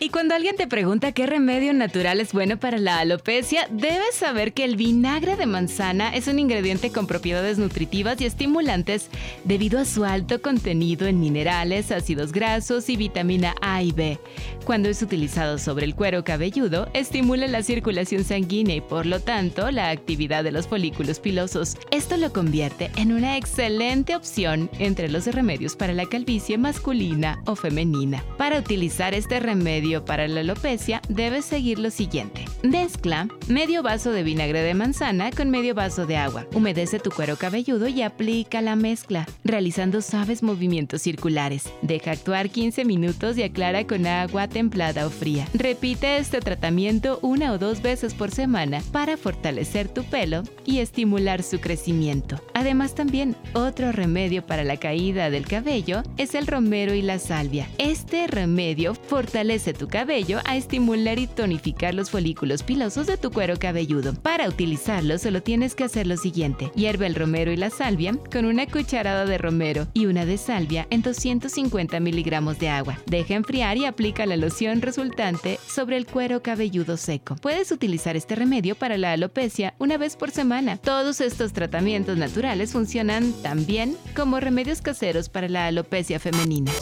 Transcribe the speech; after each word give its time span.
Y 0.00 0.08
cuando 0.08 0.34
alguien 0.34 0.56
te 0.56 0.66
pregunta 0.66 1.12
qué 1.12 1.24
remedio 1.24 1.72
natural 1.72 2.20
es 2.20 2.32
bueno 2.32 2.58
para 2.58 2.78
la 2.78 2.98
alopecia, 2.98 3.68
debes 3.70 4.16
saber 4.16 4.52
que 4.52 4.64
el 4.64 4.74
vinagre 4.74 5.36
de 5.36 5.46
manzana 5.46 6.14
es 6.14 6.26
un 6.26 6.40
ingrediente 6.40 6.90
con 6.90 7.06
propiedades 7.06 7.58
nutritivas 7.58 8.20
y 8.20 8.26
estimulantes 8.26 9.08
debido 9.44 9.78
a 9.78 9.84
su 9.84 10.04
alto 10.04 10.42
contenido 10.42 11.06
en 11.06 11.20
minerales, 11.20 11.92
ácidos 11.92 12.32
grasos 12.32 12.88
y 12.88 12.96
vitamina 12.96 13.54
A 13.60 13.84
y 13.84 13.92
B. 13.92 14.18
Cuando 14.64 14.88
es 14.88 15.00
utilizado 15.00 15.58
sobre 15.58 15.84
el 15.84 15.94
cuero 15.94 16.24
cabelludo, 16.24 16.88
estimula 16.92 17.46
la 17.46 17.62
circulación 17.62 18.24
sanguínea 18.24 18.76
y 18.76 18.80
por 18.80 19.06
lo 19.06 19.20
tanto 19.20 19.70
la 19.70 19.90
actividad 19.90 20.42
de 20.42 20.52
los 20.52 20.66
folículos 20.66 21.20
pilosos. 21.20 21.76
Esto 21.92 22.16
lo 22.16 22.32
convierte 22.32 22.90
en 22.96 23.12
una 23.12 23.36
excelente 23.36 24.16
opción 24.16 24.68
entre 24.80 25.08
los 25.08 25.26
remedios 25.26 25.76
para 25.76 25.92
la 25.92 26.06
calvicie 26.06 26.58
masculina 26.58 27.40
o 27.46 27.54
femenina. 27.54 28.24
Para 28.38 28.58
utilizar 28.58 29.14
este 29.14 29.38
remedio, 29.38 29.83
para 30.04 30.26
la 30.28 30.40
alopecia, 30.40 31.00
debes 31.08 31.44
seguir 31.44 31.78
lo 31.78 31.90
siguiente. 31.90 32.46
Mezcla 32.64 33.28
medio 33.46 33.82
vaso 33.82 34.10
de 34.10 34.22
vinagre 34.22 34.62
de 34.62 34.72
manzana 34.72 35.30
con 35.30 35.50
medio 35.50 35.74
vaso 35.74 36.06
de 36.06 36.16
agua. 36.16 36.46
Humedece 36.54 36.98
tu 36.98 37.10
cuero 37.10 37.36
cabelludo 37.36 37.88
y 37.88 38.00
aplica 38.00 38.62
la 38.62 38.74
mezcla, 38.74 39.26
realizando 39.44 40.00
suaves 40.00 40.42
movimientos 40.42 41.02
circulares. 41.02 41.70
Deja 41.82 42.12
actuar 42.12 42.48
15 42.48 42.86
minutos 42.86 43.36
y 43.36 43.42
aclara 43.42 43.86
con 43.86 44.06
agua 44.06 44.48
templada 44.48 45.06
o 45.06 45.10
fría. 45.10 45.46
Repite 45.52 46.16
este 46.16 46.40
tratamiento 46.40 47.18
una 47.20 47.52
o 47.52 47.58
dos 47.58 47.82
veces 47.82 48.14
por 48.14 48.30
semana 48.30 48.82
para 48.92 49.18
fortalecer 49.18 49.88
tu 49.88 50.02
pelo 50.04 50.42
y 50.64 50.78
estimular 50.78 51.42
su 51.42 51.60
crecimiento. 51.60 52.40
Además 52.54 52.94
también, 52.94 53.36
otro 53.52 53.92
remedio 53.92 54.46
para 54.46 54.64
la 54.64 54.78
caída 54.78 55.28
del 55.28 55.46
cabello 55.46 56.02
es 56.16 56.34
el 56.34 56.46
romero 56.46 56.94
y 56.94 57.02
la 57.02 57.18
salvia. 57.18 57.68
Este 57.76 58.26
remedio 58.26 58.94
fortalece 58.94 59.74
tu 59.74 59.86
cabello 59.86 60.40
a 60.46 60.56
estimular 60.56 61.18
y 61.18 61.26
tonificar 61.26 61.94
los 61.94 62.10
folículos 62.10 62.53
pilosos 62.62 63.06
de 63.06 63.16
tu 63.16 63.30
cuero 63.30 63.58
cabelludo. 63.58 64.14
Para 64.14 64.48
utilizarlo 64.48 65.18
solo 65.18 65.42
tienes 65.42 65.74
que 65.74 65.84
hacer 65.84 66.06
lo 66.06 66.16
siguiente. 66.16 66.70
Hierve 66.74 67.06
el 67.06 67.14
romero 67.14 67.52
y 67.52 67.56
la 67.56 67.70
salvia 67.70 68.16
con 68.30 68.44
una 68.44 68.66
cucharada 68.66 69.24
de 69.24 69.38
romero 69.38 69.86
y 69.94 70.06
una 70.06 70.24
de 70.24 70.38
salvia 70.38 70.86
en 70.90 71.02
250 71.02 72.00
miligramos 72.00 72.58
de 72.58 72.68
agua. 72.68 72.98
Deja 73.06 73.34
enfriar 73.34 73.76
y 73.76 73.84
aplica 73.84 74.26
la 74.26 74.36
loción 74.36 74.82
resultante 74.82 75.58
sobre 75.66 75.96
el 75.96 76.06
cuero 76.06 76.42
cabelludo 76.42 76.96
seco. 76.96 77.36
Puedes 77.36 77.72
utilizar 77.72 78.16
este 78.16 78.34
remedio 78.34 78.74
para 78.74 78.98
la 78.98 79.12
alopecia 79.12 79.74
una 79.78 79.98
vez 79.98 80.16
por 80.16 80.30
semana. 80.30 80.76
Todos 80.76 81.20
estos 81.20 81.52
tratamientos 81.52 82.16
naturales 82.16 82.72
funcionan 82.72 83.32
también 83.42 83.96
como 84.14 84.40
remedios 84.40 84.80
caseros 84.80 85.28
para 85.28 85.48
la 85.48 85.66
alopecia 85.66 86.18
femenina. 86.18 86.72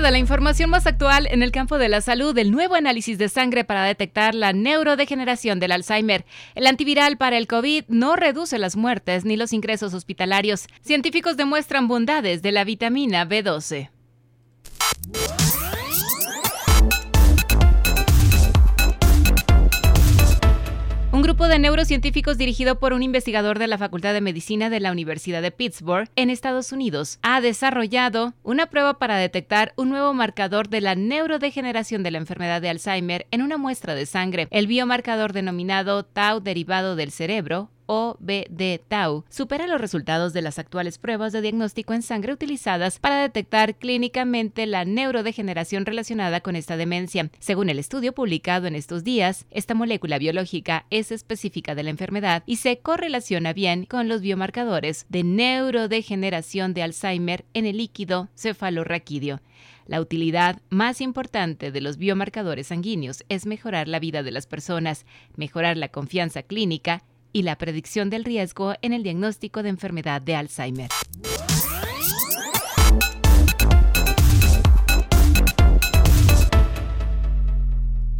La 0.00 0.18
información 0.18 0.70
más 0.70 0.86
actual 0.86 1.26
en 1.30 1.42
el 1.42 1.50
campo 1.50 1.76
de 1.76 1.88
la 1.88 2.00
salud, 2.00 2.36
el 2.38 2.52
nuevo 2.52 2.76
análisis 2.76 3.18
de 3.18 3.28
sangre 3.28 3.64
para 3.64 3.84
detectar 3.84 4.34
la 4.34 4.52
neurodegeneración 4.52 5.58
del 5.58 5.72
Alzheimer. 5.72 6.24
El 6.54 6.66
antiviral 6.66 7.18
para 7.18 7.36
el 7.36 7.48
COVID 7.48 7.84
no 7.88 8.14
reduce 8.14 8.58
las 8.58 8.76
muertes 8.76 9.24
ni 9.24 9.36
los 9.36 9.52
ingresos 9.52 9.94
hospitalarios. 9.94 10.66
Científicos 10.82 11.36
demuestran 11.36 11.88
bondades 11.88 12.42
de 12.42 12.52
la 12.52 12.64
vitamina 12.64 13.28
B12. 13.28 13.90
Grupo 21.28 21.46
de 21.46 21.58
neurocientíficos 21.58 22.38
dirigido 22.38 22.78
por 22.78 22.94
un 22.94 23.02
investigador 23.02 23.58
de 23.58 23.66
la 23.66 23.76
Facultad 23.76 24.14
de 24.14 24.22
Medicina 24.22 24.70
de 24.70 24.80
la 24.80 24.90
Universidad 24.90 25.42
de 25.42 25.50
Pittsburgh, 25.50 26.08
en 26.16 26.30
Estados 26.30 26.72
Unidos, 26.72 27.18
ha 27.20 27.42
desarrollado 27.42 28.32
una 28.42 28.70
prueba 28.70 28.98
para 28.98 29.18
detectar 29.18 29.74
un 29.76 29.90
nuevo 29.90 30.14
marcador 30.14 30.70
de 30.70 30.80
la 30.80 30.94
neurodegeneración 30.94 32.02
de 32.02 32.12
la 32.12 32.16
enfermedad 32.16 32.62
de 32.62 32.70
Alzheimer 32.70 33.26
en 33.30 33.42
una 33.42 33.58
muestra 33.58 33.94
de 33.94 34.06
sangre. 34.06 34.48
El 34.50 34.68
biomarcador 34.68 35.34
denominado 35.34 36.02
tau 36.02 36.40
derivado 36.40 36.96
del 36.96 37.10
cerebro, 37.10 37.68
OBD-Tau 37.88 39.24
supera 39.30 39.66
los 39.66 39.80
resultados 39.80 40.34
de 40.34 40.42
las 40.42 40.58
actuales 40.58 40.98
pruebas 40.98 41.32
de 41.32 41.40
diagnóstico 41.40 41.94
en 41.94 42.02
sangre 42.02 42.34
utilizadas 42.34 42.98
para 42.98 43.22
detectar 43.22 43.76
clínicamente 43.76 44.66
la 44.66 44.84
neurodegeneración 44.84 45.86
relacionada 45.86 46.40
con 46.40 46.54
esta 46.54 46.76
demencia. 46.76 47.30
Según 47.38 47.70
el 47.70 47.78
estudio 47.78 48.12
publicado 48.12 48.66
en 48.66 48.74
estos 48.74 49.04
días, 49.04 49.46
esta 49.50 49.74
molécula 49.74 50.18
biológica 50.18 50.84
es 50.90 51.10
específica 51.10 51.74
de 51.74 51.82
la 51.82 51.90
enfermedad 51.90 52.42
y 52.44 52.56
se 52.56 52.78
correlaciona 52.78 53.54
bien 53.54 53.86
con 53.86 54.06
los 54.06 54.20
biomarcadores 54.20 55.06
de 55.08 55.24
neurodegeneración 55.24 56.74
de 56.74 56.82
Alzheimer 56.82 57.46
en 57.54 57.64
el 57.64 57.78
líquido 57.78 58.28
cefalorraquídeo. 58.36 59.40
La 59.86 60.02
utilidad 60.02 60.60
más 60.68 61.00
importante 61.00 61.72
de 61.72 61.80
los 61.80 61.96
biomarcadores 61.96 62.66
sanguíneos 62.66 63.24
es 63.30 63.46
mejorar 63.46 63.88
la 63.88 63.98
vida 63.98 64.22
de 64.22 64.30
las 64.30 64.46
personas, 64.46 65.06
mejorar 65.36 65.78
la 65.78 65.88
confianza 65.88 66.42
clínica 66.42 67.02
y 67.32 67.42
la 67.42 67.58
predicción 67.58 68.10
del 68.10 68.24
riesgo 68.24 68.74
en 68.82 68.92
el 68.92 69.02
diagnóstico 69.02 69.62
de 69.62 69.68
enfermedad 69.70 70.20
de 70.22 70.34
Alzheimer. 70.34 70.88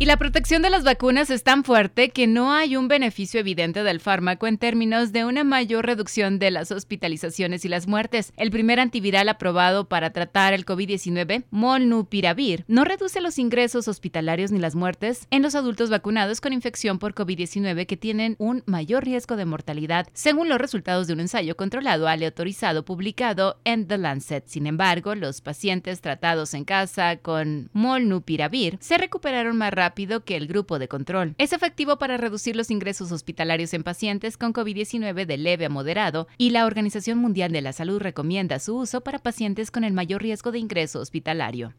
La 0.09 0.17
protección 0.17 0.63
de 0.63 0.71
las 0.71 0.85
vacunas 0.85 1.29
es 1.29 1.43
tan 1.43 1.65
fuerte 1.65 2.09
que 2.09 2.27
no 2.27 2.55
hay 2.55 2.77
un 2.77 2.89
beneficio 2.89 3.41
evidente 3.41 3.83
del 3.83 4.01
fármaco 4.01 4.47
en 4.47 4.57
términos 4.57 5.13
de 5.13 5.27
una 5.27 5.45
mayor 5.45 5.85
reducción 5.85 6.39
de 6.39 6.51
las 6.51 6.73
hospitalizaciones 6.73 7.67
y 7.67 7.69
las 7.69 7.87
muertes. 7.87 8.33
El 8.39 8.51
primer 8.51 8.81
antiviral 8.81 9.29
aprobado 9.29 9.87
para 9.87 10.09
tratar 10.15 10.55
el 10.55 10.65
COVID-19, 10.65 11.45
Molnupiravir, 11.51 12.65
no 12.69 12.85
reduce 12.85 13.21
los 13.21 13.39
ingresos 13.39 13.87
hospitalarios 13.87 14.51
ni 14.51 14.59
las 14.59 14.75
muertes 14.75 15.27
en 15.31 15.43
los 15.43 15.55
adultos 15.55 15.91
vacunados 15.91 16.41
con 16.41 16.55
infección 16.55 16.99
por 16.99 17.15
COVID-19 17.15 17.85
que 17.85 17.99
tienen 17.99 18.35
un 18.39 18.63
mayor 18.65 19.05
riesgo 19.05 19.37
de 19.37 19.45
mortalidad, 19.45 20.09
según 20.15 20.49
los 20.49 20.57
resultados 20.57 21.07
de 21.07 21.13
un 21.13 21.21
ensayo 21.21 21.55
controlado 21.55 22.09
aleatorizado 22.09 22.83
publicado 22.83 23.61
en 23.65 23.87
The 23.87 23.99
Lancet. 23.99 24.47
Sin 24.47 24.67
embargo, 24.67 25.15
los 25.15 25.43
pacientes 25.43 26.01
tratados 26.01 26.55
en 26.55 26.65
casa 26.65 27.19
con 27.19 27.69
Molnupiravir 27.75 28.79
se 28.81 28.97
recuperaron 28.97 29.59
más 29.59 29.75
rápido 29.75 29.98
que 29.99 30.37
el 30.37 30.47
grupo 30.47 30.79
de 30.79 30.87
control. 30.87 31.35
Es 31.39 31.53
efectivo 31.53 31.99
para 31.99 32.17
reducir 32.17 32.55
los 32.55 32.71
ingresos 32.71 33.11
hospitalarios 33.11 33.75
en 33.75 33.83
pacientes 33.83 34.37
con 34.37 34.53
COVID-19 34.53 35.27
de 35.27 35.37
leve 35.37 35.65
a 35.65 35.69
moderado 35.69 36.29
y 36.37 36.51
la 36.51 36.67
Organización 36.67 37.19
Mundial 37.19 37.51
de 37.51 37.63
la 37.63 37.73
Salud 37.73 37.99
recomienda 37.99 38.61
su 38.61 38.77
uso 38.77 39.01
para 39.01 39.19
pacientes 39.19 39.73
con 39.73 39.83
el 39.83 39.93
mayor 39.93 40.23
riesgo 40.23 40.53
de 40.53 40.61
ingreso 40.61 41.01
hospitalario. 41.01 41.73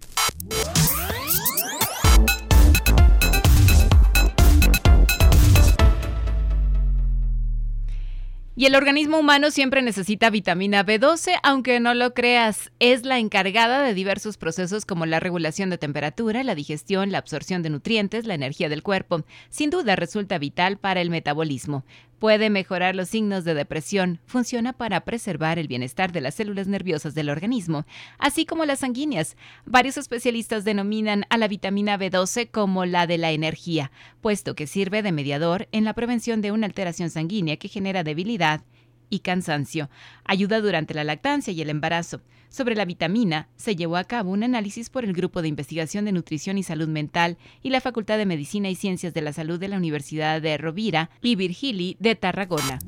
Y 8.60 8.66
el 8.66 8.76
organismo 8.76 9.18
humano 9.18 9.52
siempre 9.52 9.82
necesita 9.82 10.30
vitamina 10.30 10.86
B12, 10.86 11.40
aunque 11.44 11.80
no 11.80 11.94
lo 11.94 12.14
creas, 12.14 12.74
es 12.80 13.06
la 13.06 13.18
encargada 13.18 13.82
de 13.84 13.94
diversos 13.94 14.36
procesos 14.36 14.84
como 14.84 15.06
la 15.06 15.22
regulación 15.22 15.70
de 15.70 15.78
temperatura, 15.78 16.44
la 16.44 16.56
digestión, 16.56 17.10
la 17.10 17.20
absorción 17.20 17.64
de 17.64 17.70
nutrientes, 17.70 18.26
la 18.26 18.34
energía 18.34 18.68
del 18.68 18.84
cuerpo. 18.84 19.24
Sin 19.50 19.70
duda 19.70 19.96
resulta 19.96 20.38
vital 20.40 20.76
para 20.76 21.00
el 21.00 21.10
metabolismo. 21.10 21.86
Puede 22.20 22.50
mejorar 22.50 22.96
los 22.96 23.08
signos 23.08 23.46
de 23.46 23.54
depresión, 23.54 24.20
funciona 24.26 24.74
para 24.74 25.00
preservar 25.06 25.58
el 25.58 25.70
bienestar 25.70 26.12
de 26.12 26.20
las 26.20 26.36
células 26.36 26.68
nerviosas 26.68 27.16
del 27.16 27.30
organismo, 27.30 27.86
así 28.18 28.46
como 28.46 28.66
las 28.66 28.80
sanguíneas. 28.80 29.38
Varios 29.66 29.98
especialistas 29.98 30.66
denominan 30.66 31.24
a 31.30 31.38
la 31.38 31.48
vitamina 31.48 31.98
B12 31.98 32.52
como 32.52 32.84
la 32.86 33.08
de 33.08 33.18
la 33.18 33.32
energía, 33.32 33.92
puesto 34.20 34.54
que 34.54 34.68
sirve 34.68 35.02
de 35.02 35.14
mediador 35.14 35.70
en 35.72 35.86
la 35.86 35.94
prevención 35.94 36.42
de 36.42 36.52
una 36.52 36.68
alteración 36.68 37.10
sanguínea 37.10 37.56
que 37.56 37.70
genera 37.70 38.04
debilidad 38.04 38.64
y 39.10 39.20
cansancio. 39.20 39.90
Ayuda 40.26 40.62
durante 40.62 40.94
la 40.94 41.04
lactancia 41.04 41.54
y 41.54 41.62
el 41.62 41.70
embarazo. 41.70 42.22
Sobre 42.50 42.76
la 42.76 42.86
vitamina, 42.86 43.48
se 43.56 43.76
llevó 43.76 43.98
a 43.98 44.04
cabo 44.04 44.32
un 44.32 44.44
análisis 44.44 44.90
por 44.90 45.06
el 45.06 45.14
Grupo 45.14 45.42
de 45.42 45.48
Investigación 45.48 46.06
de 46.06 46.12
Nutrición 46.12 46.58
y 46.58 46.64
Salud 46.64 46.88
Mental 46.88 47.38
y 47.62 47.70
la 47.70 47.82
Facultad 47.82 48.18
de 48.18 48.26
Medicina 48.26 48.70
y 48.70 48.76
Ciencias 48.76 49.14
de 49.14 49.22
la 49.22 49.34
Salud 49.34 49.60
de 49.60 49.68
la 49.68 49.78
Universidad 49.78 50.42
de 50.42 50.58
Rovira 50.58 51.12
y 51.22 51.36
Virgili 51.36 51.96
de 52.00 52.16
Tarragona. 52.16 52.80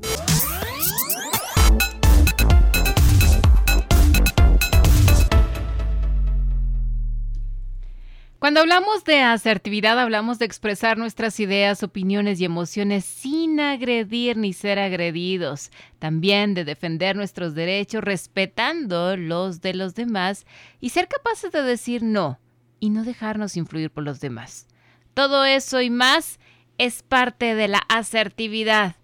Cuando 8.42 8.62
hablamos 8.62 9.04
de 9.04 9.22
asertividad, 9.22 10.00
hablamos 10.00 10.40
de 10.40 10.46
expresar 10.46 10.98
nuestras 10.98 11.40
ideas, 11.40 11.84
opiniones 11.84 12.42
y 12.42 12.46
emociones 12.46 13.06
sin 13.06 13.60
agredir 13.60 14.36
ni 14.36 14.52
ser 14.52 14.80
agredidos. 14.80 15.70
También 16.00 16.56
de 16.56 16.66
defender 16.66 17.16
nuestros 17.16 17.54
derechos 17.54 18.04
respetando 18.04 19.16
los 19.16 19.62
de 19.62 19.76
los 19.76 19.94
demás 19.94 20.48
y 20.80 20.90
ser 20.90 21.08
capaces 21.08 21.52
de 21.52 21.62
decir 21.62 22.02
no 22.02 22.40
y 22.80 22.90
no 22.90 23.04
dejarnos 23.04 23.58
influir 23.58 23.92
por 23.92 24.04
los 24.04 24.22
demás. 24.22 24.66
Todo 25.14 25.46
eso 25.46 25.80
y 25.80 25.92
más 25.92 26.40
es 26.80 27.04
parte 27.04 27.54
de 27.54 27.68
la 27.68 27.84
asertividad. 27.90 28.96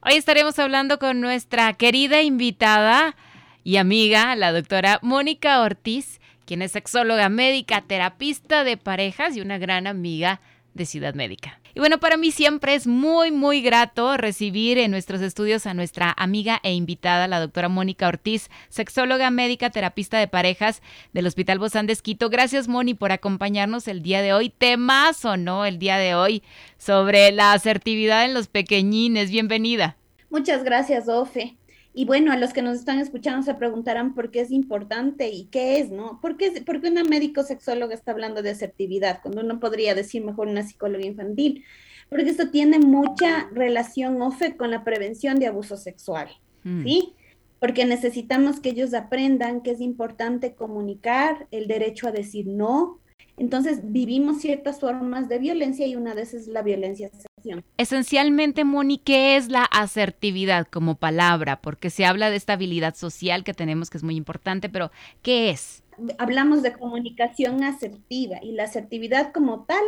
Hoy 0.00 0.12
estaremos 0.12 0.60
hablando 0.60 1.00
con 1.00 1.20
nuestra 1.20 1.72
querida 1.72 2.22
invitada 2.22 3.16
y 3.64 3.78
amiga, 3.78 4.36
la 4.36 4.52
doctora 4.52 5.00
Mónica 5.02 5.60
Ortiz 5.60 6.20
quien 6.46 6.62
es 6.62 6.72
sexóloga 6.72 7.28
médica, 7.28 7.82
terapista 7.82 8.64
de 8.64 8.76
parejas 8.76 9.36
y 9.36 9.40
una 9.40 9.58
gran 9.58 9.86
amiga 9.86 10.40
de 10.72 10.86
Ciudad 10.86 11.14
Médica. 11.14 11.60
Y 11.74 11.80
bueno, 11.80 11.98
para 11.98 12.16
mí 12.16 12.30
siempre 12.30 12.74
es 12.74 12.86
muy, 12.86 13.30
muy 13.30 13.60
grato 13.60 14.16
recibir 14.16 14.78
en 14.78 14.90
nuestros 14.90 15.20
estudios 15.20 15.66
a 15.66 15.74
nuestra 15.74 16.14
amiga 16.16 16.58
e 16.62 16.72
invitada, 16.72 17.28
la 17.28 17.38
doctora 17.38 17.68
Mónica 17.68 18.08
Ortiz, 18.08 18.48
sexóloga 18.70 19.30
médica, 19.30 19.68
terapista 19.68 20.18
de 20.18 20.26
parejas 20.26 20.80
del 21.12 21.26
Hospital 21.26 21.58
Bozán 21.58 21.86
de 21.86 21.92
Esquito. 21.92 22.30
Gracias, 22.30 22.66
Moni, 22.66 22.94
por 22.94 23.12
acompañarnos 23.12 23.88
el 23.88 24.00
día 24.02 24.22
de 24.22 24.32
hoy. 24.32 24.48
Temazo, 24.48 25.36
¿no? 25.36 25.66
El 25.66 25.78
día 25.78 25.98
de 25.98 26.14
hoy 26.14 26.42
sobre 26.78 27.30
la 27.32 27.52
asertividad 27.52 28.24
en 28.24 28.32
los 28.32 28.48
pequeñines. 28.48 29.30
Bienvenida. 29.30 29.98
Muchas 30.30 30.64
gracias, 30.64 31.08
Ofe. 31.08 31.56
Y 31.98 32.04
bueno, 32.04 32.30
a 32.30 32.36
los 32.36 32.52
que 32.52 32.60
nos 32.60 32.76
están 32.76 32.98
escuchando 32.98 33.42
se 33.42 33.54
preguntarán 33.54 34.14
por 34.14 34.30
qué 34.30 34.42
es 34.42 34.50
importante 34.50 35.30
y 35.30 35.46
qué 35.46 35.78
es, 35.78 35.90
¿no? 35.90 36.20
¿Por 36.20 36.36
qué, 36.36 36.52
una 36.90 37.04
médico 37.04 37.42
sexóloga 37.42 37.94
está 37.94 38.12
hablando 38.12 38.42
de 38.42 38.50
asertividad 38.50 39.20
cuando 39.22 39.40
uno 39.40 39.58
podría 39.60 39.94
decir 39.94 40.22
mejor 40.22 40.48
una 40.48 40.62
psicóloga 40.62 41.06
infantil? 41.06 41.64
Porque 42.10 42.28
esto 42.28 42.50
tiene 42.50 42.78
mucha 42.80 43.48
relación, 43.50 44.20
OFE, 44.20 44.58
con 44.58 44.70
la 44.72 44.84
prevención 44.84 45.38
de 45.38 45.46
abuso 45.46 45.78
sexual, 45.78 46.28
mm. 46.64 46.82
¿sí? 46.82 47.14
Porque 47.60 47.86
necesitamos 47.86 48.60
que 48.60 48.68
ellos 48.68 48.92
aprendan 48.92 49.62
que 49.62 49.70
es 49.70 49.80
importante 49.80 50.54
comunicar 50.54 51.48
el 51.50 51.66
derecho 51.66 52.08
a 52.08 52.12
decir 52.12 52.46
no, 52.46 53.00
entonces 53.36 53.80
vivimos 53.82 54.40
ciertas 54.40 54.80
formas 54.80 55.28
de 55.28 55.38
violencia 55.38 55.86
y 55.86 55.94
una 55.94 56.14
de 56.14 56.22
esas 56.22 56.42
es 56.42 56.48
la 56.48 56.62
violencia 56.62 57.10
sexual. 57.10 57.64
Esencialmente, 57.76 58.64
Moni, 58.64 58.98
¿qué 58.98 59.36
es 59.36 59.48
la 59.48 59.64
asertividad 59.64 60.66
como 60.66 60.96
palabra? 60.96 61.60
Porque 61.60 61.90
se 61.90 62.06
habla 62.06 62.30
de 62.30 62.36
esta 62.36 62.54
habilidad 62.54 62.94
social 62.94 63.44
que 63.44 63.54
tenemos 63.54 63.90
que 63.90 63.98
es 63.98 64.04
muy 64.04 64.16
importante, 64.16 64.68
pero 64.68 64.90
¿qué 65.22 65.50
es? 65.50 65.84
Hablamos 66.18 66.62
de 66.62 66.72
comunicación 66.72 67.62
asertiva 67.62 68.38
y 68.42 68.52
la 68.52 68.64
asertividad 68.64 69.32
como 69.32 69.64
tal 69.64 69.84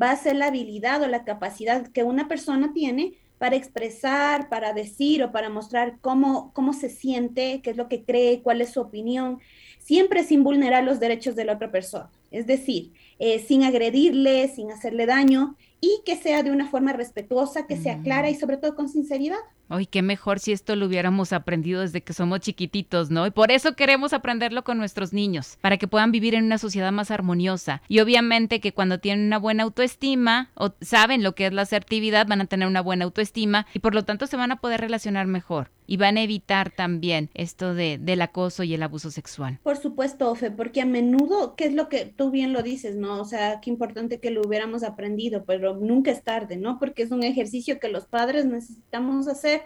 va 0.00 0.10
a 0.10 0.16
ser 0.16 0.36
la 0.36 0.46
habilidad 0.46 1.02
o 1.02 1.06
la 1.06 1.24
capacidad 1.24 1.88
que 1.88 2.04
una 2.04 2.28
persona 2.28 2.72
tiene 2.72 3.14
para 3.38 3.56
expresar, 3.56 4.48
para 4.50 4.74
decir 4.74 5.22
o 5.24 5.32
para 5.32 5.48
mostrar 5.48 5.98
cómo, 6.00 6.52
cómo 6.52 6.74
se 6.74 6.90
siente, 6.90 7.60
qué 7.62 7.70
es 7.70 7.76
lo 7.76 7.88
que 7.88 8.04
cree, 8.04 8.42
cuál 8.42 8.60
es 8.60 8.70
su 8.70 8.80
opinión, 8.80 9.38
siempre 9.78 10.22
sin 10.22 10.44
vulnerar 10.44 10.84
los 10.84 11.00
derechos 11.00 11.34
de 11.34 11.46
la 11.46 11.54
otra 11.54 11.70
persona 11.72 12.10
es 12.30 12.46
decir, 12.46 12.92
eh, 13.18 13.38
sin 13.38 13.64
agredirle, 13.64 14.48
sin 14.48 14.70
hacerle 14.70 15.06
daño 15.06 15.56
y 15.80 16.00
que 16.04 16.16
sea 16.16 16.42
de 16.42 16.50
una 16.50 16.68
forma 16.68 16.92
respetuosa, 16.92 17.66
que 17.66 17.76
sea 17.76 18.02
clara 18.02 18.30
y 18.30 18.34
mm. 18.34 18.38
sobre 18.38 18.56
todo 18.56 18.74
con 18.74 18.88
sinceridad. 18.88 19.38
Ay, 19.72 19.86
qué 19.86 20.02
mejor 20.02 20.40
si 20.40 20.50
esto 20.50 20.74
lo 20.74 20.86
hubiéramos 20.86 21.32
aprendido 21.32 21.82
desde 21.82 22.00
que 22.00 22.12
somos 22.12 22.40
chiquititos, 22.40 23.10
¿no? 23.10 23.24
Y 23.26 23.30
por 23.30 23.52
eso 23.52 23.76
queremos 23.76 24.12
aprenderlo 24.12 24.64
con 24.64 24.78
nuestros 24.78 25.12
niños, 25.12 25.58
para 25.60 25.76
que 25.76 25.86
puedan 25.86 26.10
vivir 26.10 26.34
en 26.34 26.44
una 26.44 26.58
sociedad 26.58 26.90
más 26.90 27.12
armoniosa. 27.12 27.80
Y 27.86 28.00
obviamente 28.00 28.60
que 28.60 28.72
cuando 28.72 28.98
tienen 28.98 29.26
una 29.26 29.38
buena 29.38 29.62
autoestima 29.62 30.50
o 30.54 30.72
saben 30.80 31.22
lo 31.22 31.36
que 31.36 31.46
es 31.46 31.52
la 31.52 31.62
asertividad, 31.62 32.26
van 32.26 32.40
a 32.40 32.46
tener 32.46 32.66
una 32.66 32.80
buena 32.80 33.04
autoestima 33.04 33.66
y 33.72 33.78
por 33.78 33.94
lo 33.94 34.04
tanto 34.04 34.26
se 34.26 34.36
van 34.36 34.50
a 34.50 34.60
poder 34.60 34.80
relacionar 34.80 35.28
mejor 35.28 35.70
y 35.90 35.96
van 35.96 36.18
a 36.18 36.22
evitar 36.22 36.70
también 36.70 37.30
esto 37.34 37.74
de, 37.74 37.98
del 37.98 38.22
acoso 38.22 38.62
y 38.62 38.74
el 38.74 38.82
abuso 38.84 39.10
sexual. 39.10 39.58
Por 39.64 39.76
supuesto, 39.76 40.30
Ofe, 40.30 40.52
porque 40.52 40.80
a 40.80 40.86
menudo, 40.86 41.56
¿qué 41.56 41.64
es 41.64 41.74
lo 41.74 41.88
que 41.88 42.04
tú 42.04 42.30
bien 42.30 42.52
lo 42.52 42.62
dices, 42.62 42.94
no? 42.94 43.20
O 43.20 43.24
sea, 43.24 43.60
qué 43.60 43.70
importante 43.70 44.20
que 44.20 44.30
lo 44.30 44.40
hubiéramos 44.40 44.84
aprendido, 44.84 45.44
pero 45.44 45.74
nunca 45.74 46.12
es 46.12 46.22
tarde, 46.22 46.56
¿no? 46.56 46.78
Porque 46.78 47.02
es 47.02 47.10
un 47.10 47.24
ejercicio 47.24 47.80
que 47.80 47.88
los 47.88 48.06
padres 48.06 48.46
necesitamos 48.46 49.26
hacer 49.26 49.62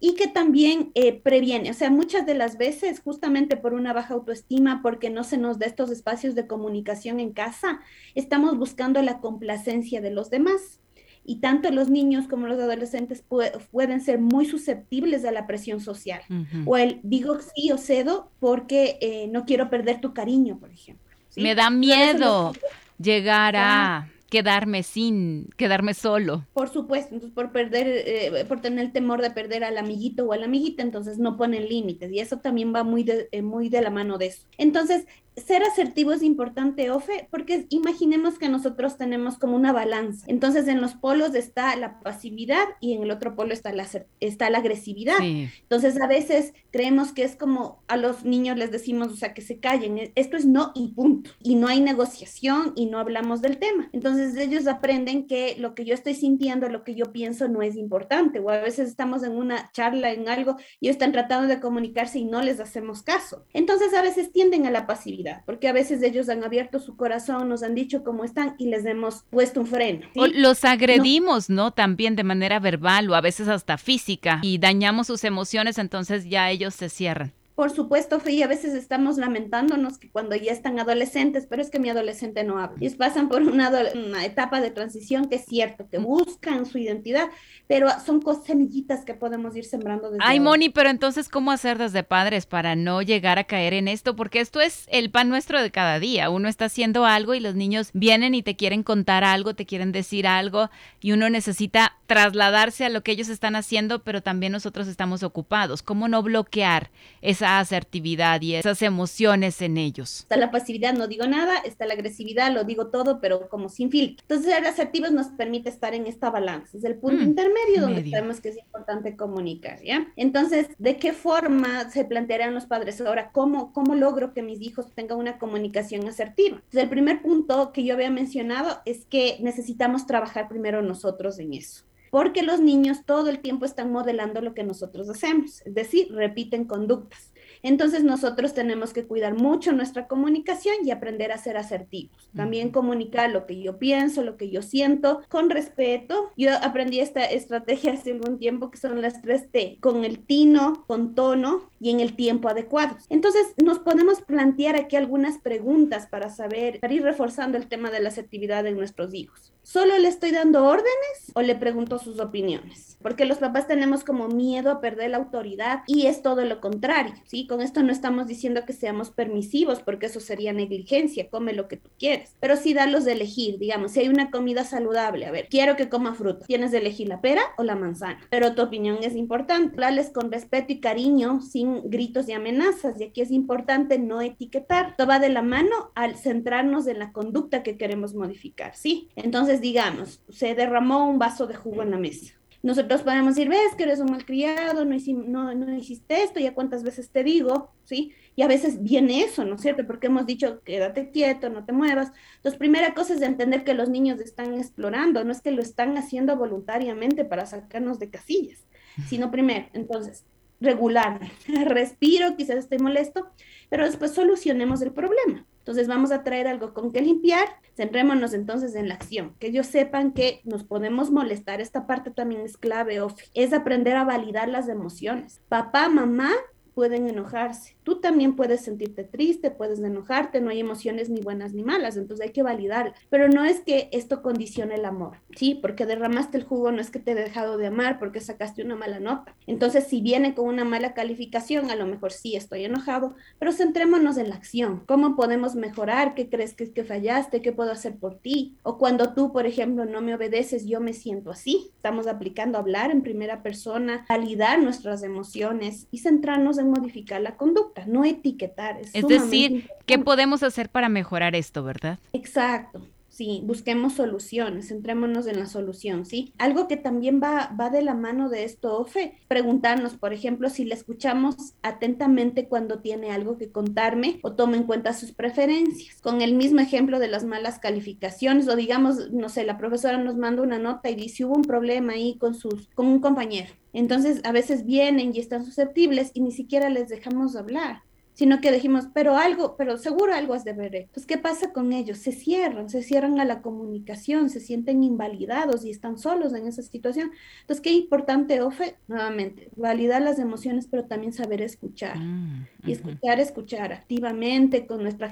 y 0.00 0.16
que 0.16 0.28
también 0.28 0.90
eh, 0.94 1.18
previene, 1.18 1.70
o 1.70 1.74
sea, 1.74 1.88
muchas 1.88 2.26
de 2.26 2.34
las 2.34 2.58
veces 2.58 3.00
justamente 3.00 3.56
por 3.56 3.72
una 3.72 3.94
baja 3.94 4.12
autoestima, 4.12 4.80
porque 4.82 5.08
no 5.08 5.24
se 5.24 5.38
nos 5.38 5.58
da 5.58 5.64
estos 5.64 5.90
espacios 5.90 6.34
de 6.34 6.46
comunicación 6.46 7.20
en 7.20 7.32
casa, 7.32 7.80
estamos 8.14 8.58
buscando 8.58 9.00
la 9.00 9.20
complacencia 9.22 10.02
de 10.02 10.10
los 10.10 10.28
demás 10.28 10.80
y 11.24 11.36
tanto 11.36 11.70
los 11.70 11.88
niños 11.88 12.28
como 12.28 12.46
los 12.46 12.58
adolescentes 12.58 13.24
pueden 13.70 14.00
ser 14.00 14.20
muy 14.20 14.46
susceptibles 14.46 15.24
a 15.24 15.32
la 15.32 15.46
presión 15.46 15.80
social. 15.80 16.20
O 16.66 16.76
el 16.76 17.00
digo 17.02 17.38
sí 17.54 17.72
o 17.72 17.78
cedo 17.78 18.30
porque 18.40 18.98
eh, 19.00 19.28
no 19.28 19.44
quiero 19.44 19.70
perder 19.70 20.00
tu 20.00 20.12
cariño, 20.12 20.58
por 20.58 20.70
ejemplo. 20.70 21.04
Me 21.36 21.54
da 21.54 21.70
miedo 21.70 22.52
llegar 22.98 23.56
a 23.56 24.08
quedarme 24.34 24.82
sin, 24.82 25.48
quedarme 25.56 25.94
solo. 25.94 26.44
Por 26.54 26.68
supuesto, 26.68 27.14
entonces 27.14 27.34
por 27.34 27.52
perder, 27.52 27.86
eh, 27.86 28.44
por 28.48 28.60
tener 28.60 28.84
el 28.84 28.92
temor 28.92 29.22
de 29.22 29.30
perder 29.30 29.62
al 29.62 29.78
amiguito 29.78 30.24
o 30.24 30.32
a 30.32 30.36
la 30.36 30.46
amiguita, 30.46 30.82
entonces 30.82 31.18
no 31.18 31.36
ponen 31.36 31.68
límites 31.68 32.10
y 32.10 32.18
eso 32.18 32.38
también 32.38 32.74
va 32.74 32.82
muy 32.82 33.04
de, 33.04 33.28
eh, 33.30 33.42
muy 33.42 33.68
de 33.68 33.80
la 33.80 33.90
mano 33.90 34.18
de 34.18 34.26
eso. 34.26 34.42
Entonces, 34.58 35.06
ser 35.36 35.62
asertivo 35.64 36.12
es 36.12 36.22
importante, 36.22 36.90
Ofe, 36.90 37.28
porque 37.30 37.66
imaginemos 37.70 38.38
que 38.38 38.48
nosotros 38.48 38.96
tenemos 38.96 39.38
como 39.38 39.56
una 39.56 39.72
balanza. 39.72 40.24
Entonces, 40.28 40.68
en 40.68 40.80
los 40.80 40.94
polos 40.94 41.34
está 41.34 41.74
la 41.76 42.00
pasividad 42.00 42.64
y 42.80 42.94
en 42.94 43.02
el 43.02 43.10
otro 43.10 43.34
polo 43.34 43.52
está 43.52 43.72
la, 43.72 43.86
está 44.20 44.50
la 44.50 44.58
agresividad. 44.58 45.18
Entonces, 45.20 46.00
a 46.00 46.06
veces 46.06 46.54
creemos 46.70 47.12
que 47.12 47.24
es 47.24 47.36
como 47.36 47.82
a 47.88 47.96
los 47.96 48.24
niños 48.24 48.56
les 48.56 48.70
decimos, 48.70 49.08
o 49.08 49.16
sea, 49.16 49.34
que 49.34 49.42
se 49.42 49.58
callen. 49.58 49.98
E, 49.98 50.12
esto 50.14 50.36
es 50.36 50.46
no 50.46 50.72
y 50.74 50.88
punto. 50.88 51.30
Y 51.42 51.56
no 51.56 51.66
hay 51.66 51.80
negociación 51.80 52.72
y 52.76 52.86
no 52.86 52.98
hablamos 52.98 53.42
del 53.42 53.58
tema. 53.58 53.88
Entonces, 53.92 54.36
ellos 54.36 54.66
aprenden 54.66 55.26
que 55.26 55.56
lo 55.58 55.74
que 55.74 55.84
yo 55.84 55.94
estoy 55.94 56.14
sintiendo, 56.14 56.68
lo 56.68 56.84
que 56.84 56.94
yo 56.94 57.12
pienso 57.12 57.48
no 57.48 57.62
es 57.62 57.76
importante. 57.76 58.38
O 58.38 58.50
a 58.50 58.60
veces 58.60 58.88
estamos 58.88 59.24
en 59.24 59.32
una 59.32 59.70
charla, 59.72 60.12
en 60.12 60.28
algo, 60.28 60.56
y 60.78 60.88
están 60.88 61.12
tratando 61.12 61.48
de 61.48 61.60
comunicarse 61.60 62.20
y 62.20 62.24
no 62.24 62.40
les 62.40 62.60
hacemos 62.60 63.02
caso. 63.02 63.44
Entonces, 63.52 63.92
a 63.94 64.02
veces 64.02 64.30
tienden 64.30 64.66
a 64.66 64.70
la 64.70 64.86
pasividad 64.86 65.23
porque 65.46 65.68
a 65.68 65.72
veces 65.72 66.02
ellos 66.02 66.28
han 66.28 66.44
abierto 66.44 66.78
su 66.78 66.96
corazón, 66.96 67.48
nos 67.48 67.62
han 67.62 67.74
dicho 67.74 68.04
cómo 68.04 68.24
están 68.24 68.54
y 68.58 68.66
les 68.66 68.84
hemos 68.84 69.24
puesto 69.30 69.60
un 69.60 69.66
freno. 69.66 70.06
los 70.14 70.64
agredimos, 70.64 71.50
no. 71.50 71.72
También 71.72 72.16
de 72.16 72.24
manera 72.24 72.60
verbal 72.60 73.10
o 73.10 73.14
a 73.14 73.20
veces 73.20 73.48
hasta 73.48 73.78
física 73.78 74.40
y 74.42 74.58
dañamos 74.58 75.06
sus 75.06 75.24
emociones, 75.24 75.78
entonces 75.78 76.28
ya 76.28 76.50
ellos 76.50 76.74
se 76.74 76.88
cierran. 76.88 77.32
Por 77.54 77.70
supuesto, 77.70 78.20
y 78.26 78.42
a 78.42 78.48
veces 78.48 78.74
estamos 78.74 79.16
lamentándonos 79.16 79.98
que 79.98 80.10
cuando 80.10 80.34
ya 80.34 80.50
están 80.50 80.80
adolescentes, 80.80 81.46
pero 81.48 81.62
es 81.62 81.70
que 81.70 81.78
mi 81.78 81.88
adolescente 81.88 82.42
no 82.42 82.58
habla. 82.58 82.76
Ellos 82.80 82.96
pasan 82.96 83.28
por 83.28 83.42
una, 83.42 83.70
una 83.94 84.24
etapa 84.24 84.60
de 84.60 84.72
transición 84.72 85.28
que 85.28 85.36
es 85.36 85.44
cierto, 85.44 85.88
que 85.88 85.98
buscan 85.98 86.66
su 86.66 86.78
identidad, 86.78 87.28
pero 87.68 87.88
son 88.04 88.20
semillitas 88.44 89.04
que 89.04 89.14
podemos 89.14 89.54
ir 89.54 89.64
sembrando 89.64 90.10
desde 90.10 90.24
Ay, 90.24 90.40
Moni, 90.40 90.68
pero 90.68 90.90
entonces, 90.90 91.28
¿cómo 91.28 91.52
hacer 91.52 91.78
desde 91.78 92.02
padres 92.02 92.46
para 92.46 92.74
no 92.74 93.02
llegar 93.02 93.38
a 93.38 93.44
caer 93.44 93.72
en 93.72 93.86
esto? 93.86 94.16
Porque 94.16 94.40
esto 94.40 94.60
es 94.60 94.88
el 94.90 95.12
pan 95.12 95.28
nuestro 95.28 95.62
de 95.62 95.70
cada 95.70 96.00
día. 96.00 96.30
Uno 96.30 96.48
está 96.48 96.64
haciendo 96.64 97.06
algo 97.06 97.34
y 97.34 97.40
los 97.40 97.54
niños 97.54 97.90
vienen 97.92 98.34
y 98.34 98.42
te 98.42 98.56
quieren 98.56 98.82
contar 98.82 99.22
algo, 99.22 99.54
te 99.54 99.64
quieren 99.64 99.92
decir 99.92 100.26
algo 100.26 100.70
y 101.00 101.12
uno 101.12 101.30
necesita 101.30 101.98
trasladarse 102.06 102.84
a 102.84 102.88
lo 102.88 103.02
que 103.02 103.12
ellos 103.12 103.28
están 103.28 103.54
haciendo, 103.54 104.02
pero 104.02 104.22
también 104.22 104.50
nosotros 104.50 104.88
estamos 104.88 105.22
ocupados. 105.22 105.82
¿Cómo 105.82 106.08
no 106.08 106.20
bloquear 106.22 106.90
esa 107.22 107.43
asertividad 107.44 108.40
y 108.42 108.54
esas 108.54 108.82
emociones 108.82 109.60
en 109.62 109.76
ellos. 109.76 110.20
Está 110.20 110.36
la 110.36 110.50
pasividad, 110.50 110.94
no 110.94 111.06
digo 111.06 111.26
nada, 111.26 111.58
está 111.64 111.86
la 111.86 111.94
agresividad, 111.94 112.52
lo 112.52 112.64
digo 112.64 112.88
todo, 112.88 113.20
pero 113.20 113.48
como 113.48 113.68
sin 113.68 113.90
filtro. 113.90 114.24
Entonces, 114.28 114.52
ser 114.52 114.66
asertivos 114.66 115.12
nos 115.12 115.28
permite 115.28 115.68
estar 115.68 115.94
en 115.94 116.06
esta 116.06 116.30
balanza, 116.30 116.76
es 116.76 116.84
el 116.84 116.96
punto 116.96 117.22
mm, 117.22 117.28
intermedio 117.28 117.80
donde 117.80 118.08
sabemos 118.10 118.40
que 118.40 118.50
es 118.50 118.58
importante 118.58 119.16
comunicar, 119.16 119.82
¿ya? 119.82 120.12
Entonces, 120.16 120.68
¿de 120.78 120.96
qué 120.96 121.12
forma 121.12 121.90
se 121.90 122.04
plantearán 122.04 122.54
los 122.54 122.66
padres 122.66 123.00
ahora? 123.00 123.30
¿Cómo, 123.32 123.72
cómo 123.72 123.94
logro 123.94 124.34
que 124.34 124.42
mis 124.42 124.60
hijos 124.60 124.92
tengan 124.94 125.18
una 125.18 125.38
comunicación 125.38 126.06
asertiva? 126.08 126.56
Entonces, 126.56 126.82
el 126.82 126.88
primer 126.88 127.22
punto 127.22 127.72
que 127.72 127.84
yo 127.84 127.94
había 127.94 128.10
mencionado 128.10 128.80
es 128.84 129.04
que 129.06 129.38
necesitamos 129.40 130.06
trabajar 130.06 130.48
primero 130.48 130.82
nosotros 130.82 131.38
en 131.38 131.54
eso 131.54 131.84
porque 132.14 132.44
los 132.44 132.60
niños 132.60 133.04
todo 133.04 133.28
el 133.28 133.40
tiempo 133.40 133.64
están 133.64 133.90
modelando 133.90 134.40
lo 134.40 134.54
que 134.54 134.62
nosotros 134.62 135.08
hacemos, 135.08 135.62
es 135.62 135.74
decir, 135.74 136.14
repiten 136.14 136.64
conductas. 136.64 137.32
Entonces 137.64 138.04
nosotros 138.04 138.52
tenemos 138.52 138.92
que 138.92 139.06
cuidar 139.06 139.34
mucho 139.34 139.72
nuestra 139.72 140.06
comunicación 140.06 140.76
y 140.84 140.90
aprender 140.90 141.32
a 141.32 141.38
ser 141.38 141.56
asertivos. 141.56 142.30
También 142.36 142.70
comunicar 142.70 143.30
lo 143.30 143.46
que 143.46 143.60
yo 143.60 143.78
pienso, 143.78 144.22
lo 144.22 144.36
que 144.36 144.50
yo 144.50 144.60
siento, 144.60 145.22
con 145.30 145.48
respeto. 145.48 146.30
Yo 146.36 146.50
aprendí 146.62 147.00
esta 147.00 147.24
estrategia 147.24 147.94
hace 147.94 148.12
algún 148.12 148.38
tiempo 148.38 148.70
que 148.70 148.76
son 148.76 149.00
las 149.00 149.22
tres 149.22 149.50
T, 149.50 149.78
con 149.80 150.04
el 150.04 150.18
tino, 150.26 150.84
con 150.86 151.14
tono 151.14 151.70
y 151.84 151.90
en 151.90 152.00
el 152.00 152.16
tiempo 152.16 152.48
adecuado. 152.48 152.96
Entonces, 153.10 153.54
nos 153.62 153.78
podemos 153.78 154.22
plantear 154.22 154.74
aquí 154.74 154.96
algunas 154.96 155.36
preguntas 155.38 156.06
para 156.06 156.30
saber, 156.30 156.80
para 156.80 156.94
ir 156.94 157.02
reforzando 157.02 157.58
el 157.58 157.68
tema 157.68 157.90
de 157.90 158.00
la 158.00 158.08
asertividad 158.08 158.66
en 158.66 158.78
nuestros 158.78 159.12
hijos. 159.12 159.52
¿Solo 159.62 159.96
le 159.98 160.08
estoy 160.08 160.30
dando 160.30 160.64
órdenes 160.66 161.32
o 161.34 161.42
le 161.42 161.54
pregunto 161.54 161.98
sus 161.98 162.20
opiniones? 162.20 162.98
Porque 163.02 163.24
los 163.24 163.38
papás 163.38 163.66
tenemos 163.66 164.04
como 164.04 164.28
miedo 164.28 164.70
a 164.70 164.80
perder 164.80 165.10
la 165.10 165.18
autoridad 165.18 165.80
y 165.86 166.06
es 166.06 166.22
todo 166.22 166.44
lo 166.44 166.60
contrario, 166.60 167.14
¿sí? 167.24 167.46
Con 167.46 167.62
esto 167.62 167.82
no 167.82 167.90
estamos 167.90 168.26
diciendo 168.26 168.64
que 168.66 168.74
seamos 168.74 169.10
permisivos 169.10 169.80
porque 169.80 170.06
eso 170.06 170.20
sería 170.20 170.52
negligencia, 170.52 171.28
come 171.30 171.54
lo 171.54 171.66
que 171.66 171.78
tú 171.78 171.90
quieres, 171.98 172.36
pero 172.40 172.56
sí 172.56 172.74
darlos 172.74 173.06
de 173.06 173.12
elegir, 173.12 173.58
digamos, 173.58 173.92
si 173.92 174.00
hay 174.00 174.08
una 174.08 174.30
comida 174.30 174.64
saludable, 174.64 175.24
a 175.26 175.30
ver, 175.30 175.48
quiero 175.48 175.76
que 175.76 175.88
coma 175.88 176.14
fruta, 176.14 176.46
tienes 176.46 176.70
de 176.70 176.78
elegir 176.78 177.08
la 177.08 177.22
pera 177.22 177.42
o 177.56 177.62
la 177.62 177.74
manzana, 177.74 178.20
pero 178.30 178.54
tu 178.54 178.62
opinión 178.62 178.98
es 179.02 179.16
importante, 179.16 179.74
hablarles 179.74 180.10
con 180.10 180.30
respeto 180.30 180.74
y 180.74 180.80
cariño, 180.80 181.40
sin 181.40 181.73
gritos 181.84 182.28
y 182.28 182.32
amenazas, 182.32 183.00
y 183.00 183.04
aquí 183.04 183.20
es 183.20 183.30
importante 183.30 183.98
no 183.98 184.20
etiquetar, 184.20 184.90
esto 184.90 185.06
va 185.06 185.18
de 185.18 185.28
la 185.28 185.42
mano 185.42 185.92
al 185.94 186.16
centrarnos 186.16 186.86
en 186.86 186.98
la 186.98 187.12
conducta 187.12 187.62
que 187.62 187.76
queremos 187.76 188.14
modificar, 188.14 188.76
¿sí? 188.76 189.08
Entonces, 189.16 189.60
digamos, 189.60 190.22
se 190.28 190.54
derramó 190.54 191.08
un 191.08 191.18
vaso 191.18 191.46
de 191.46 191.54
jugo 191.54 191.82
en 191.82 191.90
la 191.90 191.98
mesa. 191.98 192.34
Nosotros 192.64 193.02
podemos 193.02 193.34
decir, 193.34 193.50
ves 193.50 193.74
que 193.76 193.82
eres 193.82 194.00
un 194.00 194.10
malcriado, 194.10 194.86
no, 194.86 194.96
no, 195.26 195.54
no 195.54 195.76
hiciste 195.76 196.22
esto, 196.22 196.40
ya 196.40 196.54
cuántas 196.54 196.82
veces 196.82 197.10
te 197.10 197.22
digo, 197.22 197.74
¿sí? 197.84 198.12
Y 198.36 198.42
a 198.42 198.48
veces 198.48 198.82
viene 198.82 199.20
eso, 199.20 199.44
¿no 199.44 199.56
es 199.56 199.60
cierto? 199.60 199.86
Porque 199.86 200.06
hemos 200.06 200.24
dicho, 200.24 200.62
quédate 200.62 201.10
quieto, 201.10 201.50
no 201.50 201.66
te 201.66 201.72
muevas. 201.72 202.10
Entonces, 202.36 202.58
primera 202.58 202.94
cosa 202.94 203.12
es 203.12 203.20
entender 203.20 203.64
que 203.64 203.74
los 203.74 203.90
niños 203.90 204.18
están 204.18 204.54
explorando, 204.54 205.22
no 205.24 205.32
es 205.32 205.42
que 205.42 205.50
lo 205.50 205.60
están 205.60 205.98
haciendo 205.98 206.38
voluntariamente 206.38 207.26
para 207.26 207.44
sacarnos 207.44 207.98
de 207.98 208.08
casillas, 208.08 208.64
sino 209.08 209.30
primero, 209.30 209.66
entonces, 209.74 210.24
regular, 210.64 211.20
respiro, 211.66 212.36
quizás 212.36 212.56
esté 212.56 212.78
molesto, 212.78 213.28
pero 213.70 213.84
después 213.84 214.12
solucionemos 214.12 214.82
el 214.82 214.92
problema. 214.92 215.46
Entonces 215.58 215.88
vamos 215.88 216.12
a 216.12 216.22
traer 216.24 216.46
algo 216.46 216.74
con 216.74 216.92
que 216.92 217.00
limpiar, 217.00 217.46
centrémonos 217.74 218.34
entonces 218.34 218.74
en 218.74 218.88
la 218.88 218.94
acción, 218.94 219.34
que 219.38 219.46
ellos 219.46 219.66
sepan 219.66 220.12
que 220.12 220.42
nos 220.44 220.62
podemos 220.62 221.10
molestar, 221.10 221.60
esta 221.60 221.86
parte 221.86 222.10
también 222.10 222.42
es 222.42 222.58
clave, 222.58 223.00
es 223.32 223.52
aprender 223.52 223.96
a 223.96 224.04
validar 224.04 224.48
las 224.48 224.68
emociones. 224.68 225.40
Papá, 225.48 225.88
mamá 225.88 226.32
pueden 226.74 227.08
enojarse. 227.08 227.76
Tú 227.84 228.00
también 228.00 228.36
puedes 228.36 228.62
sentirte 228.62 229.04
triste, 229.04 229.50
puedes 229.50 229.78
enojarte, 229.78 230.40
no 230.40 230.50
hay 230.50 230.60
emociones 230.60 231.08
ni 231.08 231.20
buenas 231.20 231.52
ni 231.52 231.62
malas, 231.62 231.96
entonces 231.96 232.26
hay 232.26 232.32
que 232.32 232.42
validar. 232.42 232.94
Pero 233.10 233.28
no 233.28 233.44
es 233.44 233.60
que 233.60 233.88
esto 233.92 234.22
condicione 234.22 234.74
el 234.74 234.84
amor, 234.84 235.18
¿sí? 235.36 235.54
Porque 235.54 235.86
derramaste 235.86 236.38
el 236.38 236.44
jugo, 236.44 236.72
no 236.72 236.80
es 236.80 236.90
que 236.90 236.98
te 236.98 237.12
he 237.12 237.14
dejado 237.14 237.56
de 237.56 237.68
amar 237.68 237.98
porque 237.98 238.20
sacaste 238.20 238.62
una 238.62 238.76
mala 238.76 239.00
nota. 239.00 239.36
Entonces, 239.46 239.86
si 239.86 240.00
viene 240.00 240.34
con 240.34 240.46
una 240.46 240.64
mala 240.64 240.94
calificación, 240.94 241.70
a 241.70 241.76
lo 241.76 241.86
mejor 241.86 242.12
sí 242.12 242.36
estoy 242.36 242.64
enojado, 242.64 243.14
pero 243.38 243.52
centrémonos 243.52 244.16
en 244.16 244.28
la 244.28 244.34
acción. 244.34 244.82
¿Cómo 244.86 245.16
podemos 245.16 245.54
mejorar? 245.54 246.14
¿Qué 246.14 246.28
crees 246.28 246.54
que 246.54 246.64
que 246.72 246.84
fallaste? 246.84 247.42
¿Qué 247.42 247.52
puedo 247.52 247.72
hacer 247.72 247.96
por 247.96 248.18
ti? 248.18 248.56
O 248.62 248.78
cuando 248.78 249.14
tú, 249.14 249.32
por 249.32 249.46
ejemplo, 249.46 249.84
no 249.84 250.00
me 250.00 250.14
obedeces, 250.14 250.66
yo 250.66 250.80
me 250.80 250.92
siento 250.92 251.30
así. 251.30 251.70
Estamos 251.76 252.06
aplicando 252.06 252.58
hablar 252.58 252.90
en 252.90 253.02
primera 253.02 253.42
persona, 253.42 254.04
validar 254.08 254.60
nuestras 254.62 255.02
emociones 255.02 255.86
y 255.90 255.98
centrarnos 255.98 256.58
en 256.58 256.63
modificar 256.64 257.20
la 257.20 257.36
conducta, 257.36 257.84
no 257.86 258.04
etiquetar. 258.04 258.78
Es, 258.80 259.06
decir, 259.06 259.68
¿qué 259.86 259.98
podemos 259.98 260.42
hacer 260.42 260.68
para 260.68 260.88
mejorar 260.88 261.34
esto, 261.34 261.62
verdad? 261.62 261.98
Exacto. 262.12 262.82
Sí, 263.14 263.42
busquemos 263.44 263.92
soluciones, 263.92 264.66
centrémonos 264.66 265.28
en 265.28 265.38
la 265.38 265.46
solución, 265.46 266.04
¿sí? 266.04 266.32
Algo 266.36 266.66
que 266.66 266.76
también 266.76 267.20
va, 267.22 267.54
va 267.58 267.70
de 267.70 267.80
la 267.80 267.94
mano 267.94 268.28
de 268.28 268.42
esto, 268.42 268.76
Ofe, 268.76 269.20
preguntarnos, 269.28 269.94
por 269.94 270.12
ejemplo, 270.12 270.50
si 270.50 270.64
le 270.64 270.74
escuchamos 270.74 271.54
atentamente 271.62 272.48
cuando 272.48 272.80
tiene 272.80 273.12
algo 273.12 273.38
que 273.38 273.52
contarme 273.52 274.18
o 274.22 274.32
toma 274.32 274.56
en 274.56 274.64
cuenta 274.64 274.92
sus 274.94 275.12
preferencias. 275.12 276.00
Con 276.00 276.22
el 276.22 276.34
mismo 276.34 276.58
ejemplo 276.58 276.98
de 276.98 277.06
las 277.06 277.24
malas 277.24 277.60
calificaciones, 277.60 278.48
o 278.48 278.56
digamos, 278.56 279.12
no 279.12 279.28
sé, 279.28 279.44
la 279.44 279.58
profesora 279.58 279.96
nos 279.96 280.16
manda 280.16 280.42
una 280.42 280.58
nota 280.58 280.90
y 280.90 280.96
dice, 280.96 281.24
hubo 281.24 281.34
un 281.34 281.44
problema 281.44 281.92
ahí 281.92 282.18
con, 282.18 282.34
sus, 282.34 282.68
con 282.74 282.86
un 282.88 282.98
compañero 282.98 283.54
entonces, 283.74 284.20
a 284.24 284.30
veces 284.30 284.64
vienen 284.64 285.12
y 285.14 285.18
están 285.18 285.44
susceptibles 285.44 286.12
y 286.14 286.20
ni 286.20 286.30
siquiera 286.30 286.70
les 286.70 286.88
dejamos 286.88 287.34
hablar, 287.34 287.82
sino 288.14 288.40
que 288.40 288.52
dijimos, 288.52 288.86
pero 288.94 289.16
algo, 289.16 289.56
pero 289.56 289.76
seguro 289.76 290.14
algo 290.14 290.34
has 290.34 290.44
de 290.44 290.52
ver. 290.52 290.88
Pues, 290.92 291.04
¿qué 291.04 291.18
pasa 291.18 291.52
con 291.52 291.72
ellos? 291.72 291.98
Se 291.98 292.12
cierran, 292.12 292.70
se 292.70 292.82
cierran 292.82 293.18
a 293.18 293.24
la 293.24 293.42
comunicación, 293.42 294.30
se 294.30 294.40
sienten 294.40 294.84
invalidados 294.84 295.64
y 295.64 295.70
están 295.70 295.98
solos 295.98 296.32
en 296.32 296.46
esa 296.46 296.62
situación. 296.62 297.10
Entonces, 297.40 297.60
qué 297.60 297.72
importante, 297.72 298.40
Ofe, 298.40 298.76
nuevamente, 298.86 299.50
validar 299.56 300.00
las 300.00 300.20
emociones, 300.20 300.68
pero 300.70 300.84
también 300.84 301.12
saber 301.12 301.42
escuchar. 301.42 301.98
Mm, 301.98 302.46
y 302.64 302.72
escuchar, 302.72 303.18
escuchar 303.18 303.72
activamente 303.72 304.66
con, 304.66 304.82
nuestra 304.82 305.10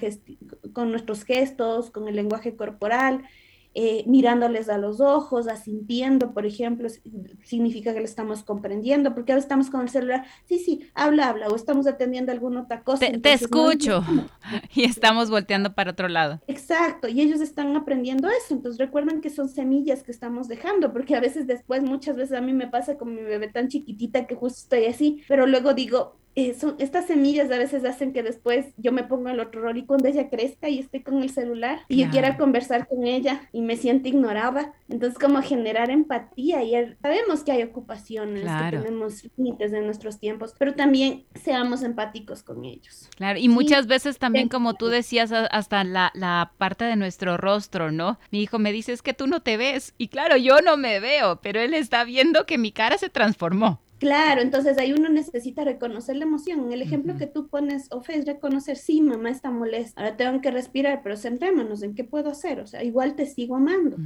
con 0.73 0.90
nuestros 0.90 1.25
gestos, 1.25 1.90
con 1.90 2.06
el 2.06 2.14
lenguaje 2.14 2.54
corporal, 2.54 3.25
eh, 3.75 4.05
mirándoles 4.07 4.69
a 4.69 4.76
los 4.76 5.00
ojos, 5.00 5.49
asintiendo, 5.49 6.33
por 6.35 6.45
ejemplo, 6.45 6.88
significa 7.45 7.95
que 7.95 8.00
le 8.00 8.05
estamos 8.05 8.43
comprendiendo, 8.43 9.14
porque 9.14 9.33
ahora 9.33 9.41
estamos 9.41 9.71
con 9.71 9.81
el 9.81 9.88
celular, 9.88 10.25
sí, 10.45 10.59
sí, 10.59 10.91
habla, 10.95 11.29
habla, 11.29 11.49
o 11.49 11.57
estamos 11.57 11.87
atendiendo 11.87 12.33
alguna 12.33 12.62
otra 12.62 12.83
cosa. 12.83 13.07
Te, 13.07 13.33
escucho 13.33 14.05
y 14.75 14.85
estamos 14.85 15.31
volteando 15.31 15.75
para 15.75 15.93
otro 15.93 16.09
lado. 16.09 16.41
Exacto, 16.47 17.09
y 17.09 17.23
ellos 17.23 17.41
están 17.41 17.75
aprendiendo 17.76 18.29
eso, 18.29 18.55
entonces 18.55 18.79
recuerden 18.79 19.21
que 19.21 19.31
son 19.31 19.49
semillas 19.49 20.02
que 20.02 20.12
estamos 20.12 20.49
dejando, 20.49 20.93
porque 20.93 21.17
a 21.17 21.21
veces 21.21 21.47
después, 21.47 21.83
muchas 21.83 22.17
veces 22.17 22.37
a 22.37 22.43
mí 22.43 22.52
me 22.52 22.67
pasa 22.67 22.97
con 22.99 23.14
mi 23.14 23.23
bebé 23.23 23.49
tan 23.49 23.69
chiquitita 23.69 24.26
que 24.26 24.35
justo 24.35 24.59
estoy 24.61 24.85
así, 24.85 25.23
pero 25.29 25.47
luego 25.47 25.73
digo, 25.73 26.22
eh, 26.35 26.57
estas 26.79 27.07
semillas 27.07 27.51
a 27.51 27.59
veces 27.59 27.85
hacen 27.85 28.12
que 28.12 28.23
después 28.23 28.67
yo 28.77 28.93
me 28.93 29.05
ponga 29.05 29.33
el 29.33 29.41
otro 29.41 29.61
rol 29.61 29.77
y 29.77 29.85
cuando 29.85 30.09
ella 30.09 30.31
crezca 30.31 30.69
y 30.69 30.79
esté 30.79 31.03
con 31.03 31.23
el 31.23 31.31
celular 31.31 31.81
y 31.89 31.99
yo 32.03 32.11
quiera 32.11 32.37
conversar 32.37 32.89
con 32.89 33.07
ella 33.07 33.49
y 33.53 33.61
me 33.61 33.77
siente 33.77 34.09
ignorada. 34.09 34.73
Entonces, 34.89 35.19
como 35.19 35.43
generar 35.43 35.91
empatía 35.91 36.62
y 36.62 36.73
sabemos 37.03 37.45
que 37.45 37.53
hay 37.53 37.62
ocupaciones, 37.62 38.45
que 38.45 38.77
tenemos 38.79 39.25
límites 39.37 39.73
de 39.73 39.83
nuestros 39.83 40.19
tiempos, 40.19 40.55
pero 40.59 40.75
también 40.75 41.25
seamos 41.35 41.83
empáticos 41.83 42.43
con 42.43 42.65
ellos. 42.65 43.09
Claro, 43.17 43.39
y 43.39 43.49
muchas 43.49 43.87
veces 43.87 44.19
también, 44.19 44.49
como 44.49 44.75
tú 44.75 44.87
decías, 44.87 45.33
hasta 45.33 45.85
la, 45.85 46.11
la 46.15 46.53
parte 46.59 46.85
de 46.85 46.97
nuestro 46.97 47.37
rostro, 47.37 47.91
¿no? 47.91 48.19
Mi 48.31 48.43
hijo 48.43 48.59
me 48.59 48.73
dice, 48.73 48.93
es 48.93 49.03
que 49.03 49.15
tú 49.15 49.27
no 49.27 49.43
te 49.43 49.57
ves. 49.57 49.95
Y 49.99 50.09
claro, 50.09 50.37
yo 50.37 50.61
no 50.61 50.77
me 50.77 51.01
veo, 51.01 51.41
pero 51.43 51.61
él 51.61 51.75
está 51.75 52.05
viendo 52.05 52.47
que 52.47 52.59
mi 52.59 52.73
cara 52.73 52.99
se 52.99 53.11
transformó. 53.11 53.81
Claro, 54.02 54.40
entonces 54.40 54.78
ahí 54.78 54.92
uno 54.92 55.09
necesita 55.09 55.62
reconocer 55.62 56.16
la 56.16 56.25
emoción. 56.25 56.73
El 56.73 56.82
ejemplo 56.82 57.16
que 57.16 57.28
tú 57.28 57.47
pones, 57.47 57.87
Ofe, 57.92 58.18
es 58.18 58.26
reconocer, 58.26 58.76
sí, 58.76 59.00
mamá 59.00 59.30
está 59.30 59.52
molesta, 59.52 60.00
ahora 60.00 60.16
tengo 60.16 60.40
que 60.40 60.50
respirar, 60.50 61.02
pero 61.04 61.16
centrémonos 61.16 61.85
en 61.85 61.94
qué 61.94 62.02
puedo 62.02 62.28
hacer. 62.28 62.59
O 62.59 62.66
sea, 62.66 62.82
igual 62.82 63.14
te 63.14 63.26
sigo 63.26 63.54
amando. 63.54 63.99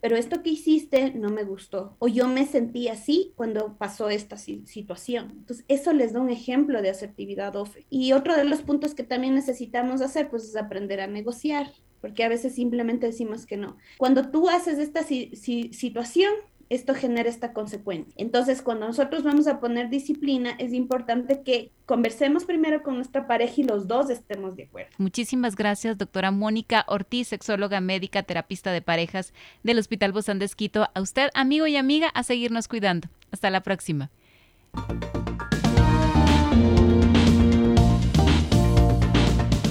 Pero 0.00 0.14
esto 0.14 0.44
que 0.44 0.50
hiciste 0.50 1.12
no 1.14 1.30
me 1.30 1.42
gustó. 1.42 1.96
O 1.98 2.06
yo 2.06 2.28
me 2.28 2.46
sentí 2.46 2.86
así 2.86 3.32
cuando 3.34 3.76
pasó 3.76 4.10
esta 4.10 4.36
situación. 4.36 5.32
Entonces, 5.38 5.64
eso 5.66 5.92
les 5.92 6.12
da 6.12 6.20
un 6.20 6.30
ejemplo 6.30 6.80
de 6.80 6.90
asertividad 6.90 7.56
OFE. 7.56 7.84
Y 7.90 8.12
otro 8.12 8.36
de 8.36 8.44
los 8.44 8.62
puntos 8.62 8.94
que 8.94 9.02
también 9.02 9.34
necesitamos 9.34 10.02
hacer, 10.02 10.30
pues, 10.30 10.44
es 10.44 10.54
aprender 10.54 11.00
a 11.00 11.08
negociar 11.08 11.72
porque 12.00 12.22
a 12.22 12.28
veces 12.28 12.54
simplemente 12.54 13.06
decimos 13.06 13.46
que 13.46 13.56
no. 13.56 13.76
Cuando 13.98 14.30
tú 14.30 14.48
haces 14.48 14.78
esta 14.78 15.02
situación, 15.02 16.32
esto 16.68 16.94
genera 16.94 17.28
esta 17.28 17.52
consecuencia. 17.52 18.12
Entonces, 18.16 18.62
cuando 18.62 18.86
nosotros 18.86 19.22
vamos 19.22 19.46
a 19.46 19.60
poner 19.60 19.88
disciplina, 19.88 20.50
es 20.58 20.72
importante 20.72 21.42
que 21.42 21.70
conversemos 21.84 22.44
primero 22.44 22.82
con 22.82 22.96
nuestra 22.96 23.26
pareja 23.26 23.54
y 23.58 23.64
los 23.64 23.86
dos 23.86 24.10
estemos 24.10 24.56
de 24.56 24.64
acuerdo. 24.64 24.90
Muchísimas 24.98 25.54
gracias, 25.56 25.98
doctora 25.98 26.30
Mónica 26.30 26.84
Ortiz, 26.88 27.28
sexóloga 27.28 27.80
médica, 27.80 28.22
terapista 28.22 28.72
de 28.72 28.82
parejas 28.82 29.32
del 29.62 29.78
Hospital 29.78 30.12
Bozán 30.12 30.38
de 30.38 30.46
Esquito. 30.46 30.88
A 30.94 31.00
usted, 31.00 31.30
amigo 31.34 31.66
y 31.66 31.76
amiga, 31.76 32.08
a 32.08 32.22
seguirnos 32.22 32.68
cuidando. 32.68 33.08
Hasta 33.30 33.50
la 33.50 33.62
próxima. 33.62 34.10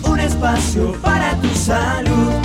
Un 0.03 0.19
espacio 0.19 0.93
para 1.01 1.35
tu 1.41 1.47
salud. 1.49 2.44